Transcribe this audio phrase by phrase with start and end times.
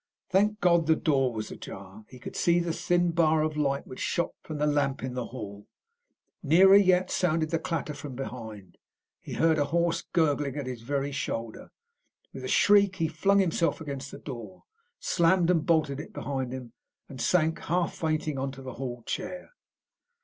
[0.29, 2.05] Thank God, the door was ajar.
[2.09, 5.27] He could see the thin bar of light which shot from the lamp in the
[5.27, 5.67] hall.
[6.41, 8.79] Nearer yet sounded the clatter from behind.
[9.21, 11.69] He heard a hoarse gurgling at his very shoulder.
[12.33, 14.63] With a shriek he flung himself against the door,
[14.99, 16.73] slammed and bolted it behind him,
[17.07, 19.51] and sank half fainting on to the hall chair.